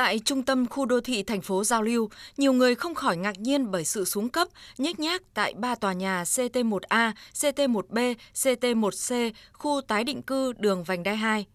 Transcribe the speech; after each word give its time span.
Tại 0.00 0.18
trung 0.18 0.42
tâm 0.42 0.66
khu 0.66 0.86
đô 0.86 1.00
thị 1.00 1.22
thành 1.22 1.40
phố 1.40 1.64
Giao 1.64 1.82
lưu, 1.82 2.08
nhiều 2.36 2.52
người 2.52 2.74
không 2.74 2.94
khỏi 2.94 3.16
ngạc 3.16 3.40
nhiên 3.40 3.70
bởi 3.70 3.84
sự 3.84 4.04
xuống 4.04 4.28
cấp, 4.28 4.48
nhếch 4.78 5.00
nhác 5.00 5.22
tại 5.34 5.54
ba 5.54 5.74
tòa 5.74 5.92
nhà 5.92 6.22
CT1A, 6.22 7.12
CT1B, 7.34 8.14
CT1C, 8.34 9.32
khu 9.52 9.80
tái 9.88 10.04
định 10.04 10.22
cư 10.22 10.52
đường 10.52 10.84
Vành 10.84 11.02
Đai 11.02 11.16
2. 11.16 11.46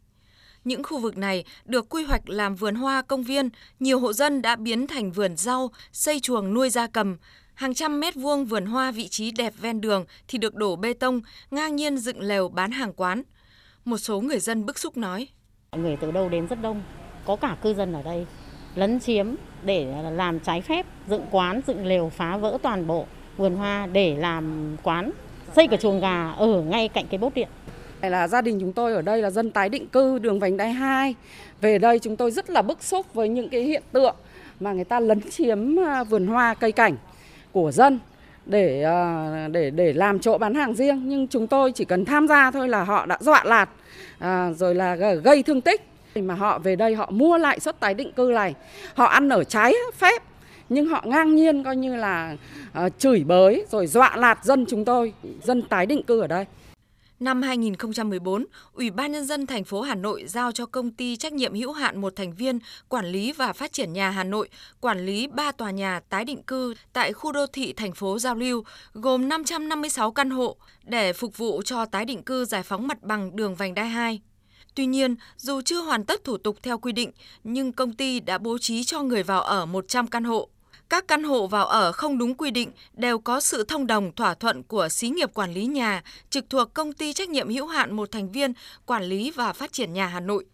Những 0.63 0.83
khu 0.83 0.99
vực 0.99 1.17
này 1.17 1.43
được 1.65 1.89
quy 1.89 2.03
hoạch 2.03 2.29
làm 2.29 2.55
vườn 2.55 2.75
hoa 2.75 3.01
công 3.01 3.23
viên, 3.23 3.49
nhiều 3.79 3.99
hộ 3.99 4.13
dân 4.13 4.41
đã 4.41 4.55
biến 4.55 4.87
thành 4.87 5.11
vườn 5.11 5.37
rau, 5.37 5.71
xây 5.91 6.19
chuồng 6.19 6.53
nuôi 6.53 6.69
gia 6.69 6.87
cầm. 6.87 7.17
Hàng 7.53 7.73
trăm 7.73 7.99
mét 7.99 8.15
vuông 8.15 8.45
vườn 8.45 8.65
hoa 8.65 8.91
vị 8.91 9.07
trí 9.07 9.31
đẹp 9.31 9.53
ven 9.61 9.81
đường 9.81 10.05
thì 10.27 10.37
được 10.37 10.55
đổ 10.55 10.75
bê 10.75 10.93
tông, 10.93 11.21
ngang 11.51 11.75
nhiên 11.75 11.97
dựng 11.97 12.21
lều 12.21 12.49
bán 12.49 12.71
hàng 12.71 12.93
quán. 12.93 13.23
Một 13.85 13.97
số 13.97 14.21
người 14.21 14.39
dân 14.39 14.65
bức 14.65 14.79
xúc 14.79 14.97
nói. 14.97 15.27
Người 15.71 15.97
từ 16.01 16.11
đâu 16.11 16.29
đến 16.29 16.47
rất 16.47 16.61
đông, 16.61 16.83
có 17.25 17.35
cả 17.35 17.55
cư 17.61 17.73
dân 17.73 17.93
ở 17.93 18.01
đây 18.03 18.25
lấn 18.75 18.99
chiếm 18.99 19.27
để 19.63 19.87
làm 20.11 20.39
trái 20.39 20.61
phép 20.61 20.85
dựng 21.07 21.25
quán 21.31 21.61
dựng 21.67 21.85
lều 21.85 22.09
phá 22.09 22.37
vỡ 22.37 22.57
toàn 22.61 22.87
bộ 22.87 23.05
vườn 23.37 23.55
hoa 23.55 23.87
để 23.93 24.15
làm 24.15 24.75
quán 24.83 25.11
xây 25.55 25.67
cả 25.67 25.77
chuồng 25.77 25.99
gà 25.99 26.31
ở 26.37 26.61
ngay 26.61 26.87
cạnh 26.87 27.05
cái 27.09 27.17
bốt 27.17 27.33
điện. 27.33 27.47
Là 28.01 28.27
gia 28.27 28.41
đình 28.41 28.59
chúng 28.59 28.73
tôi 28.73 28.93
ở 28.93 29.01
đây 29.01 29.21
là 29.21 29.29
dân 29.29 29.51
tái 29.51 29.69
định 29.69 29.87
cư 29.87 30.19
đường 30.19 30.39
vành 30.39 30.57
đai 30.57 30.71
2 30.71 31.15
về 31.61 31.77
đây 31.77 31.99
chúng 31.99 32.15
tôi 32.15 32.31
rất 32.31 32.49
là 32.49 32.61
bức 32.61 32.83
xúc 32.83 33.13
với 33.13 33.29
những 33.29 33.49
cái 33.49 33.61
hiện 33.61 33.83
tượng 33.91 34.15
mà 34.59 34.73
người 34.73 34.83
ta 34.83 34.99
lấn 34.99 35.21
chiếm 35.31 35.79
à, 35.79 36.03
vườn 36.03 36.27
hoa 36.27 36.53
cây 36.53 36.71
cảnh 36.71 36.95
của 37.51 37.71
dân 37.71 37.99
để 38.45 38.83
à, 38.83 39.47
để 39.51 39.69
để 39.69 39.93
làm 39.93 40.19
chỗ 40.19 40.37
bán 40.37 40.53
hàng 40.53 40.73
riêng. 40.73 41.01
Nhưng 41.05 41.27
chúng 41.27 41.47
tôi 41.47 41.71
chỉ 41.71 41.85
cần 41.85 42.05
tham 42.05 42.27
gia 42.27 42.51
thôi 42.51 42.69
là 42.69 42.83
họ 42.83 43.05
đã 43.05 43.17
dọa 43.21 43.43
lạt 43.43 43.69
à, 44.19 44.51
rồi 44.53 44.75
là 44.75 44.95
gây 45.23 45.43
thương 45.43 45.61
tích 45.61 45.81
mà 46.21 46.33
họ 46.33 46.59
về 46.59 46.75
đây 46.75 46.95
họ 46.95 47.09
mua 47.11 47.37
lại 47.37 47.59
suất 47.59 47.79
tái 47.79 47.93
định 47.93 48.11
cư 48.11 48.31
này, 48.33 48.53
họ 48.93 49.05
ăn 49.05 49.29
ở 49.29 49.43
trái 49.43 49.73
phép 49.93 50.23
nhưng 50.69 50.85
họ 50.85 51.03
ngang 51.05 51.35
nhiên 51.35 51.63
coi 51.63 51.75
như 51.75 51.95
là 51.95 52.37
uh, 52.85 52.99
chửi 52.99 53.23
bới 53.23 53.65
rồi 53.71 53.87
dọa 53.87 54.15
lạt 54.15 54.45
dân 54.45 54.65
chúng 54.65 54.85
tôi, 54.85 55.13
dân 55.43 55.61
tái 55.61 55.85
định 55.85 56.03
cư 56.03 56.21
ở 56.21 56.27
đây. 56.27 56.45
Năm 57.19 57.41
2014, 57.41 58.45
Ủy 58.73 58.91
ban 58.91 59.11
nhân 59.11 59.25
dân 59.25 59.45
thành 59.45 59.63
phố 59.63 59.81
Hà 59.81 59.95
Nội 59.95 60.23
giao 60.27 60.51
cho 60.51 60.65
công 60.65 60.91
ty 60.91 61.15
trách 61.15 61.33
nhiệm 61.33 61.53
hữu 61.53 61.71
hạn 61.71 62.01
một 62.01 62.15
thành 62.15 62.33
viên 62.33 62.59
quản 62.89 63.05
lý 63.05 63.31
và 63.31 63.53
phát 63.53 63.73
triển 63.73 63.93
nhà 63.93 64.09
Hà 64.09 64.23
Nội 64.23 64.49
quản 64.81 65.05
lý 65.05 65.27
3 65.27 65.51
tòa 65.51 65.71
nhà 65.71 65.99
tái 66.09 66.25
định 66.25 66.43
cư 66.43 66.73
tại 66.93 67.13
khu 67.13 67.31
đô 67.31 67.47
thị 67.47 67.73
thành 67.73 67.91
phố 67.91 68.19
Giao 68.19 68.35
lưu 68.35 68.63
gồm 68.93 69.29
556 69.29 70.11
căn 70.11 70.29
hộ 70.29 70.55
để 70.83 71.13
phục 71.13 71.37
vụ 71.37 71.61
cho 71.65 71.85
tái 71.85 72.05
định 72.05 72.23
cư 72.23 72.45
giải 72.45 72.63
phóng 72.63 72.87
mặt 72.87 73.03
bằng 73.03 73.35
đường 73.35 73.55
vành 73.55 73.73
đai 73.73 73.87
2. 73.87 74.21
Tuy 74.75 74.85
nhiên, 74.85 75.15
dù 75.37 75.61
chưa 75.61 75.81
hoàn 75.81 76.05
tất 76.05 76.23
thủ 76.23 76.37
tục 76.37 76.57
theo 76.63 76.77
quy 76.77 76.91
định, 76.91 77.11
nhưng 77.43 77.71
công 77.71 77.93
ty 77.93 78.19
đã 78.19 78.37
bố 78.37 78.57
trí 78.57 78.83
cho 78.83 79.01
người 79.01 79.23
vào 79.23 79.41
ở 79.41 79.65
100 79.65 80.07
căn 80.07 80.23
hộ. 80.23 80.49
Các 80.89 81.07
căn 81.07 81.23
hộ 81.23 81.47
vào 81.47 81.65
ở 81.65 81.91
không 81.91 82.17
đúng 82.17 82.35
quy 82.35 82.51
định 82.51 82.71
đều 82.93 83.19
có 83.19 83.39
sự 83.39 83.63
thông 83.63 83.87
đồng 83.87 84.11
thỏa 84.11 84.33
thuận 84.33 84.63
của 84.63 84.89
xí 84.89 85.09
nghiệp 85.09 85.33
quản 85.33 85.53
lý 85.53 85.65
nhà 85.65 86.03
trực 86.29 86.49
thuộc 86.49 86.73
công 86.73 86.93
ty 86.93 87.13
trách 87.13 87.29
nhiệm 87.29 87.49
hữu 87.49 87.67
hạn 87.67 87.95
một 87.95 88.11
thành 88.11 88.31
viên 88.31 88.53
quản 88.85 89.03
lý 89.03 89.31
và 89.31 89.53
phát 89.53 89.73
triển 89.73 89.93
nhà 89.93 90.07
Hà 90.07 90.19
Nội. 90.19 90.45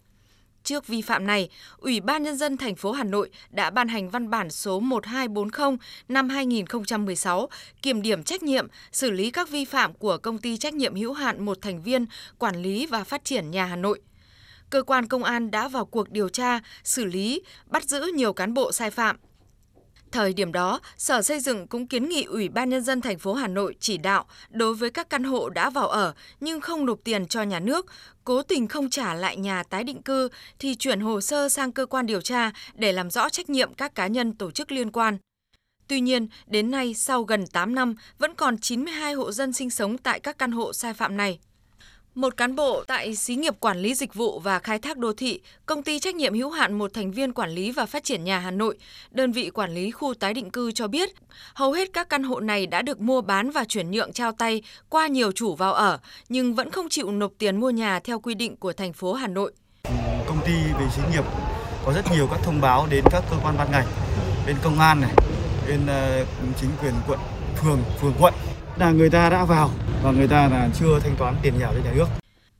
Trước 0.64 0.88
vi 0.88 1.02
phạm 1.02 1.28
này, 1.28 1.50
Ủy 1.78 2.00
ban 2.00 2.24
nhân 2.24 2.38
dân 2.38 2.58
thành 2.58 2.76
phố 2.76 2.92
Hà 2.92 3.04
Nội 3.04 3.30
đã 3.50 3.70
ban 3.70 3.88
hành 3.88 4.10
văn 4.10 4.30
bản 4.30 4.50
số 4.50 4.80
1240 4.80 5.78
năm 6.08 6.30
2016 6.30 7.50
kiểm 7.82 8.02
điểm 8.02 8.24
trách 8.24 8.44
nhiệm, 8.44 8.68
xử 8.92 9.12
lý 9.12 9.32
các 9.32 9.50
vi 9.50 9.66
phạm 9.66 9.94
của 9.94 10.18
công 10.18 10.38
ty 10.38 10.58
trách 10.58 10.74
nhiệm 10.74 10.96
hữu 10.96 11.14
hạn 11.14 11.46
một 11.46 11.58
thành 11.62 11.82
viên 11.82 12.06
quản 12.38 12.62
lý 12.62 12.86
và 12.86 13.04
phát 13.04 13.24
triển 13.24 13.52
nhà 13.52 13.66
Hà 13.66 13.76
Nội 13.76 14.02
cơ 14.72 14.84
quan 14.84 15.08
công 15.08 15.24
an 15.24 15.52
đã 15.52 15.68
vào 15.68 15.86
cuộc 15.86 16.10
điều 16.10 16.30
tra, 16.30 16.60
xử 16.84 17.06
lý, 17.06 17.42
bắt 17.66 17.84
giữ 17.84 18.12
nhiều 18.16 18.34
cán 18.34 18.54
bộ 18.54 18.72
sai 18.72 18.92
phạm. 18.92 19.18
Thời 20.12 20.34
điểm 20.34 20.52
đó, 20.52 20.80
Sở 20.98 21.22
Xây 21.22 21.40
dựng 21.40 21.68
cũng 21.68 21.88
kiến 21.88 22.10
nghị 22.10 22.24
Ủy 22.24 22.50
ban 22.50 22.70
nhân 22.70 22.84
dân 22.84 23.02
thành 23.02 23.20
phố 23.20 23.34
Hà 23.34 23.48
Nội 23.48 23.76
chỉ 23.80 23.98
đạo 23.98 24.26
đối 24.50 24.74
với 24.74 24.90
các 24.90 25.10
căn 25.10 25.24
hộ 25.24 25.50
đã 25.50 25.70
vào 25.70 25.88
ở 25.88 26.14
nhưng 26.40 26.62
không 26.62 26.86
nộp 26.86 27.00
tiền 27.04 27.28
cho 27.28 27.44
nhà 27.44 27.60
nước, 27.60 27.86
cố 28.24 28.42
tình 28.42 28.68
không 28.68 28.90
trả 28.90 29.14
lại 29.14 29.38
nhà 29.38 29.64
tái 29.64 29.84
định 29.84 30.02
cư 30.02 30.30
thì 30.60 30.76
chuyển 30.76 31.00
hồ 31.00 31.22
sơ 31.22 31.50
sang 31.50 31.72
cơ 31.72 31.86
quan 31.86 32.06
điều 32.06 32.22
tra 32.22 32.52
để 32.74 32.92
làm 32.92 33.10
rõ 33.10 33.30
trách 33.30 33.50
nhiệm 33.50 33.74
các 33.74 33.96
cá 33.96 34.08
nhân 34.08 34.34
tổ 34.34 34.52
chức 34.52 34.72
liên 34.72 34.92
quan. 34.92 35.18
Tuy 35.88 36.02
nhiên, 36.02 36.28
đến 36.48 36.72
nay 36.72 36.94
sau 36.94 37.24
gần 37.24 37.48
8 37.48 37.76
năm 37.76 37.96
vẫn 38.18 38.36
còn 38.36 38.58
92 38.58 39.14
hộ 39.14 39.32
dân 39.32 39.54
sinh 39.54 39.70
sống 39.70 39.98
tại 39.98 40.20
các 40.20 40.38
căn 40.38 40.52
hộ 40.52 40.74
sai 40.74 40.94
phạm 40.94 41.18
này. 41.18 41.40
Một 42.16 42.38
cán 42.38 42.56
bộ 42.56 42.84
tại 42.88 43.16
xí 43.16 43.36
nghiệp 43.36 43.54
quản 43.60 43.78
lý 43.78 43.96
dịch 43.96 44.14
vụ 44.14 44.40
và 44.40 44.60
khai 44.60 44.80
thác 44.80 44.98
đô 44.98 45.14
thị, 45.14 45.42
công 45.66 45.84
ty 45.84 46.00
trách 46.00 46.16
nhiệm 46.16 46.34
hữu 46.34 46.50
hạn 46.50 46.74
một 46.74 46.94
thành 46.94 47.12
viên 47.12 47.34
quản 47.34 47.50
lý 47.50 47.72
và 47.72 47.86
phát 47.86 48.04
triển 48.04 48.24
nhà 48.24 48.40
Hà 48.40 48.52
Nội, 48.52 48.78
đơn 49.12 49.32
vị 49.32 49.50
quản 49.50 49.74
lý 49.74 49.92
khu 49.92 50.14
tái 50.14 50.34
định 50.34 50.52
cư 50.52 50.72
cho 50.72 50.88
biết, 50.88 51.10
hầu 51.54 51.72
hết 51.72 51.90
các 51.94 52.10
căn 52.10 52.24
hộ 52.24 52.40
này 52.40 52.68
đã 52.68 52.82
được 52.82 53.00
mua 53.00 53.22
bán 53.22 53.52
và 53.52 53.66
chuyển 53.66 53.92
nhượng 53.92 54.14
trao 54.14 54.32
tay 54.32 54.62
qua 54.90 55.08
nhiều 55.08 55.32
chủ 55.32 55.56
vào 55.56 55.74
ở, 55.74 56.00
nhưng 56.30 56.56
vẫn 56.56 56.72
không 56.72 56.90
chịu 56.90 57.12
nộp 57.12 57.32
tiền 57.38 57.60
mua 57.60 57.70
nhà 57.70 58.00
theo 58.00 58.20
quy 58.20 58.36
định 58.36 58.56
của 58.56 58.74
thành 58.74 58.94
phố 58.94 59.14
Hà 59.14 59.28
Nội. 59.28 59.54
Công 60.28 60.42
ty 60.46 60.54
về 60.80 60.86
xí 60.96 61.02
nghiệp 61.12 61.24
có 61.86 61.94
rất 61.94 62.06
nhiều 62.12 62.28
các 62.32 62.40
thông 62.44 62.62
báo 62.62 62.88
đến 62.90 63.04
các 63.12 63.24
cơ 63.32 63.38
quan 63.44 63.58
ban 63.58 63.72
ngành, 63.72 63.88
bên 64.48 64.56
công 64.64 64.80
an 64.80 65.02
này, 65.02 65.14
bên 65.68 65.88
ờ, 65.88 66.26
chính 66.62 66.70
quyền 66.82 66.94
quận, 67.08 67.20
phường, 67.62 67.80
phường 68.02 68.14
quận 68.20 68.34
là 68.78 68.92
người 68.92 69.10
ta 69.10 69.30
đã 69.30 69.46
vào 69.46 69.70
và 70.04 70.12
người 70.12 70.28
ta 70.28 70.50
là 70.50 70.70
chưa 70.80 71.00
thanh 71.00 71.16
toán 71.18 71.36
tiền 71.42 71.54
nhà 71.60 71.72
cho 71.74 71.80
nhà 71.84 71.94
nước. 71.96 72.06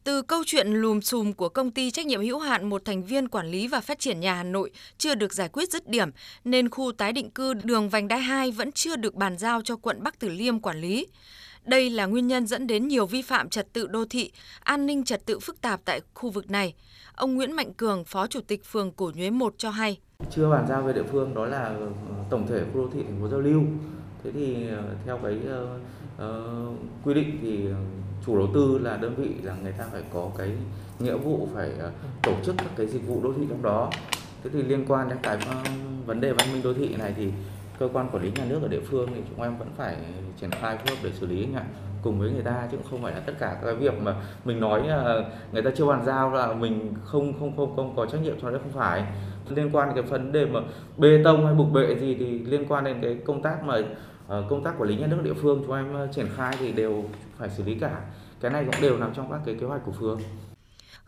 Từ 0.04 0.22
câu 0.22 0.44
chuyện 0.46 0.68
lùm 0.68 1.00
xùm 1.00 1.34
của 1.34 1.50
công 1.50 1.72
ty 1.72 1.92
trách 1.92 2.06
nhiệm 2.06 2.22
hữu 2.22 2.40
hạn 2.40 2.70
một 2.70 2.86
thành 2.86 3.04
viên 3.04 3.28
quản 3.28 3.48
lý 3.48 3.68
và 3.68 3.80
phát 3.82 4.00
triển 4.00 4.20
nhà 4.20 4.34
Hà 4.34 4.44
Nội 4.44 4.72
chưa 4.98 5.16
được 5.16 5.34
giải 5.34 5.50
quyết 5.50 5.72
dứt 5.72 5.88
điểm, 5.90 6.10
nên 6.44 6.70
khu 6.70 6.92
tái 6.92 7.14
định 7.14 7.30
cư 7.32 7.54
đường 7.54 7.90
Vành 7.90 8.08
Đai 8.08 8.20
2 8.20 8.52
vẫn 8.52 8.72
chưa 8.72 8.96
được 8.96 9.16
bàn 9.16 9.38
giao 9.38 9.62
cho 9.62 9.76
quận 9.76 10.04
Bắc 10.04 10.20
Từ 10.20 10.30
Liêm 10.30 10.60
quản 10.60 10.78
lý. 10.78 11.08
Đây 11.66 11.90
là 11.90 12.06
nguyên 12.06 12.28
nhân 12.28 12.48
dẫn 12.48 12.68
đến 12.68 12.88
nhiều 12.88 13.06
vi 13.06 13.22
phạm 13.22 13.50
trật 13.50 13.74
tự 13.74 13.88
đô 13.88 14.06
thị, 14.06 14.32
an 14.60 14.86
ninh 14.86 15.04
trật 15.04 15.26
tự 15.26 15.40
phức 15.40 15.62
tạp 15.62 15.82
tại 15.86 16.02
khu 16.14 16.30
vực 16.30 16.52
này. 16.52 16.74
Ông 17.16 17.36
Nguyễn 17.36 17.52
Mạnh 17.52 17.74
Cường, 17.74 18.04
Phó 18.04 18.28
Chủ 18.28 18.40
tịch 18.48 18.66
phường 18.66 18.92
Cổ 18.92 19.12
Nhuế 19.16 19.30
1 19.30 19.54
cho 19.58 19.70
hay. 19.70 20.00
Chưa 20.36 20.50
bàn 20.50 20.66
giao 20.70 20.82
về 20.82 20.94
địa 20.94 21.04
phương 21.12 21.34
đó 21.36 21.46
là 21.46 21.76
tổng 22.30 22.48
thể 22.48 22.64
khu 22.74 22.82
đô 22.82 22.90
thị 22.94 23.00
thành 23.04 23.22
phố 23.22 23.28
Giao 23.28 23.40
lưu. 23.40 23.62
Thế 24.24 24.32
thì 24.32 24.68
ờ, 24.68 24.84
theo 25.06 25.18
cái 25.24 25.38
uh, 26.26 26.76
quy 27.04 27.14
định 27.14 27.40
thì 27.42 27.68
ờ, 27.68 27.76
chủ 28.26 28.38
đầu 28.38 28.48
tư 28.54 28.80
là 28.82 28.98
đơn 28.98 29.16
vị 29.16 29.30
là 29.44 29.56
người 29.64 29.72
ta 29.72 29.86
phải 29.92 30.02
có 30.14 30.30
cái 30.38 30.50
nghĩa 31.00 31.18
vụ 31.18 31.48
phải 31.56 31.70
uh, 31.88 31.94
tổ 32.24 32.34
chức 32.44 32.56
các 32.58 32.70
cái 32.78 32.88
dịch 32.88 33.08
vụ 33.08 33.22
đô 33.24 33.34
thị 33.34 33.44
trong 33.50 33.62
đó. 33.62 33.90
Thế 34.44 34.50
thì 34.54 34.64
liên 34.64 34.86
quan 34.88 35.10
đến 35.10 35.18
cái 35.24 35.36
uh, 35.36 35.68
vấn 36.06 36.22
đề 36.22 36.34
văn 36.34 36.48
minh 36.54 36.64
đô 36.64 36.74
thị 36.74 36.96
này 37.00 37.14
thì 37.18 37.32
cơ 37.80 37.90
quan 37.94 38.10
quản 38.12 38.24
lý 38.24 38.32
nhà 38.36 38.46
nước 38.46 38.60
ở 38.62 38.68
địa 38.68 38.80
phương 38.80 39.10
thì 39.16 39.22
chúng 39.30 39.44
em 39.44 39.58
vẫn 39.58 39.68
phải 39.78 39.96
triển 40.42 40.52
khai 40.52 40.78
phối 40.78 40.96
hợp 40.96 41.02
để 41.04 41.12
xử 41.12 41.28
lý 41.28 41.44
anh 41.44 41.56
ạ 41.56 41.64
cùng 42.04 42.20
với 42.20 42.32
người 42.32 42.44
ta 42.44 42.68
chứ 42.72 42.78
không 42.90 43.02
phải 43.02 43.14
là 43.14 43.20
tất 43.20 43.34
cả 43.40 43.58
các 43.66 43.80
việc 43.80 44.02
mà 44.02 44.16
mình 44.46 44.60
nói 44.60 44.88
là 44.88 45.24
người 45.52 45.62
ta 45.62 45.72
chưa 45.76 45.86
bàn 45.86 46.06
giao 46.06 46.32
là 46.34 46.54
mình 46.54 46.94
không 47.04 47.34
không 47.40 47.58
không 47.58 47.76
không 47.76 47.94
có 47.96 48.06
trách 48.06 48.22
nhiệm 48.24 48.40
cho 48.42 48.50
nó 48.50 48.60
không 48.60 48.72
phải. 48.72 49.04
Liên 49.50 49.70
quan 49.76 49.88
đến 49.88 49.96
cái 49.96 50.12
vấn 50.12 50.32
đề 50.32 50.46
mà 50.46 50.60
bê 50.98 51.22
tông 51.24 51.46
hay 51.46 51.56
bục 51.56 51.72
bệ 51.72 51.96
gì 52.00 52.16
thì 52.20 52.40
liên 52.40 52.66
quan 52.68 52.84
đến 52.84 53.00
cái 53.02 53.18
công 53.26 53.42
tác 53.42 53.64
mà 53.64 53.78
công 54.50 54.64
tác 54.64 54.74
quản 54.78 54.90
lý 54.90 54.96
nhà 54.96 55.08
nước 55.08 55.22
địa 55.24 55.34
phương 55.34 55.64
chúng 55.66 55.76
em 55.76 55.94
ờ, 55.94 56.08
triển 56.16 56.28
khai 56.36 56.56
thì 56.60 56.72
đều 56.72 57.04
phải 57.38 57.50
xử 57.58 57.64
lý 57.64 57.76
cả 57.80 58.02
cái 58.42 58.52
này 58.52 58.66
cũng 58.66 58.82
đều 58.82 58.98
nằm 58.98 59.14
trong 59.16 59.32
các 59.32 59.40
cái 59.46 59.56
kế 59.60 59.66
hoạch 59.66 59.82
của 59.86 59.92
phường 59.92 60.22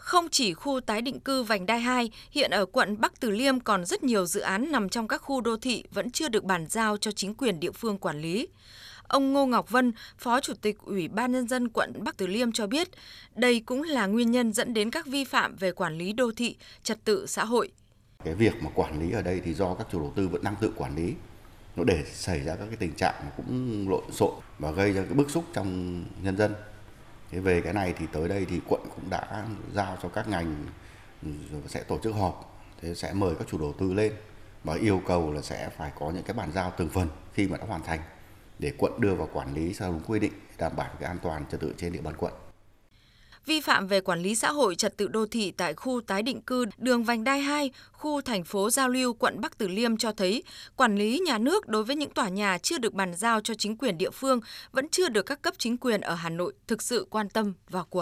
không 0.03 0.29
chỉ 0.31 0.53
khu 0.53 0.79
tái 0.79 1.01
định 1.01 1.19
cư 1.19 1.43
Vành 1.43 1.65
Đai 1.65 1.79
2, 1.79 2.11
hiện 2.31 2.51
ở 2.51 2.65
quận 2.65 3.01
Bắc 3.01 3.19
Từ 3.19 3.29
Liêm 3.29 3.59
còn 3.59 3.85
rất 3.85 4.03
nhiều 4.03 4.25
dự 4.25 4.41
án 4.41 4.71
nằm 4.71 4.89
trong 4.89 5.07
các 5.07 5.21
khu 5.21 5.41
đô 5.41 5.57
thị 5.57 5.83
vẫn 5.91 6.11
chưa 6.11 6.29
được 6.29 6.43
bàn 6.43 6.65
giao 6.69 6.97
cho 6.97 7.11
chính 7.11 7.35
quyền 7.35 7.59
địa 7.59 7.71
phương 7.71 7.97
quản 7.97 8.21
lý. 8.21 8.47
Ông 9.07 9.33
Ngô 9.33 9.45
Ngọc 9.45 9.69
Vân, 9.69 9.91
Phó 10.17 10.39
Chủ 10.39 10.53
tịch 10.61 10.77
Ủy 10.81 11.07
ban 11.07 11.31
Nhân 11.31 11.47
dân 11.47 11.69
quận 11.69 11.93
Bắc 12.03 12.17
Từ 12.17 12.27
Liêm 12.27 12.51
cho 12.51 12.67
biết, 12.67 12.87
đây 13.35 13.59
cũng 13.65 13.83
là 13.83 14.05
nguyên 14.05 14.31
nhân 14.31 14.53
dẫn 14.53 14.73
đến 14.73 14.91
các 14.91 15.05
vi 15.05 15.23
phạm 15.23 15.55
về 15.55 15.71
quản 15.71 15.97
lý 15.97 16.13
đô 16.13 16.31
thị, 16.35 16.55
trật 16.83 17.05
tự 17.05 17.25
xã 17.25 17.45
hội. 17.45 17.71
Cái 18.23 18.35
việc 18.35 18.53
mà 18.63 18.69
quản 18.75 18.99
lý 18.99 19.11
ở 19.11 19.21
đây 19.21 19.41
thì 19.45 19.53
do 19.53 19.73
các 19.73 19.87
chủ 19.91 19.99
đầu 19.99 20.13
tư 20.15 20.27
vẫn 20.27 20.43
đang 20.43 20.55
tự 20.61 20.71
quản 20.75 20.95
lý, 20.95 21.13
nó 21.75 21.83
để 21.83 22.03
xảy 22.05 22.39
ra 22.43 22.55
các 22.55 22.65
cái 22.65 22.75
tình 22.75 22.93
trạng 22.93 23.15
cũng 23.37 23.85
lộn 23.89 24.11
xộn 24.11 24.33
và 24.59 24.71
gây 24.71 24.93
ra 24.93 25.01
cái 25.01 25.13
bức 25.13 25.29
xúc 25.29 25.43
trong 25.53 26.03
nhân 26.21 26.37
dân. 26.37 26.55
Thế 27.31 27.39
về 27.39 27.61
cái 27.61 27.73
này 27.73 27.93
thì 27.99 28.05
tới 28.11 28.27
đây 28.27 28.45
thì 28.49 28.59
quận 28.67 28.81
cũng 28.95 29.09
đã 29.09 29.45
giao 29.73 29.97
cho 30.03 30.09
các 30.09 30.27
ngành 30.27 30.65
sẽ 31.67 31.83
tổ 31.83 31.99
chức 32.03 32.15
họp, 32.15 32.63
thế 32.81 32.95
sẽ 32.95 33.13
mời 33.13 33.35
các 33.35 33.47
chủ 33.47 33.57
đầu 33.57 33.73
tư 33.79 33.93
lên 33.93 34.13
và 34.63 34.75
yêu 34.75 35.01
cầu 35.05 35.33
là 35.33 35.41
sẽ 35.41 35.69
phải 35.77 35.91
có 35.99 36.11
những 36.11 36.23
cái 36.23 36.33
bàn 36.33 36.51
giao 36.51 36.73
từng 36.77 36.89
phần 36.89 37.07
khi 37.33 37.47
mà 37.47 37.57
đã 37.57 37.65
hoàn 37.65 37.83
thành 37.83 37.99
để 38.59 38.73
quận 38.77 39.01
đưa 39.01 39.15
vào 39.15 39.29
quản 39.33 39.53
lý 39.53 39.73
theo 39.79 39.91
đúng 39.91 40.01
quy 40.07 40.19
định, 40.19 40.33
đảm 40.57 40.71
bảo 40.75 40.89
cái 40.99 41.09
an 41.09 41.17
toàn 41.23 41.45
trật 41.51 41.59
tự 41.59 41.73
trên 41.77 41.93
địa 41.93 42.01
bàn 42.01 42.13
quận 42.17 42.33
vi 43.45 43.61
phạm 43.61 43.87
về 43.87 44.01
quản 44.01 44.19
lý 44.19 44.35
xã 44.35 44.51
hội 44.51 44.75
trật 44.75 44.97
tự 44.97 45.07
đô 45.07 45.25
thị 45.25 45.51
tại 45.51 45.73
khu 45.73 46.01
tái 46.01 46.23
định 46.23 46.41
cư 46.41 46.65
đường 46.77 47.03
Vành 47.03 47.23
Đai 47.23 47.39
2, 47.39 47.71
khu 47.91 48.21
thành 48.21 48.43
phố 48.43 48.69
Giao 48.69 48.89
lưu, 48.89 49.13
quận 49.13 49.41
Bắc 49.41 49.57
Từ 49.57 49.67
Liêm 49.67 49.97
cho 49.97 50.11
thấy 50.11 50.43
quản 50.75 50.95
lý 50.95 51.19
nhà 51.19 51.37
nước 51.37 51.67
đối 51.67 51.83
với 51.83 51.95
những 51.95 52.11
tòa 52.11 52.29
nhà 52.29 52.57
chưa 52.57 52.77
được 52.77 52.93
bàn 52.93 53.15
giao 53.15 53.41
cho 53.41 53.53
chính 53.53 53.77
quyền 53.77 53.97
địa 53.97 54.09
phương 54.09 54.39
vẫn 54.71 54.89
chưa 54.89 55.09
được 55.09 55.23
các 55.23 55.41
cấp 55.41 55.53
chính 55.57 55.77
quyền 55.77 56.01
ở 56.01 56.15
Hà 56.15 56.29
Nội 56.29 56.53
thực 56.67 56.81
sự 56.81 57.07
quan 57.09 57.29
tâm 57.29 57.53
vào 57.69 57.85
cuộc. 57.89 58.01